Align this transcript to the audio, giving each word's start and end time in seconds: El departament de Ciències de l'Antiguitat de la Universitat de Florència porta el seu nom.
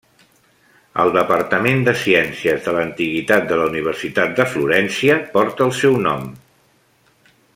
El 1.01 1.11
departament 1.17 1.83
de 1.87 1.93
Ciències 2.03 2.65
de 2.69 2.73
l'Antiguitat 2.77 3.45
de 3.53 3.61
la 3.61 3.69
Universitat 3.73 4.35
de 4.41 4.49
Florència 4.55 5.21
porta 5.37 5.69
el 5.71 5.75
seu 5.83 6.01
nom. 6.09 6.27